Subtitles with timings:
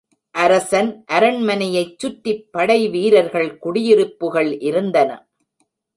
[0.35, 5.09] அரசன் அரண்மனையைச் சுற்றிப் படை வீரர்கள் குடியிருப்புகள் இருந்தன.